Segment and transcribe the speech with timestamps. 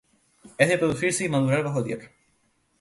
[0.57, 2.11] Es de producirse y madurar bajo tierra.